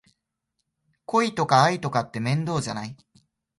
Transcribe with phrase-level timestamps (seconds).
[1.05, 2.97] 恋とか愛とかって面倒じゃない？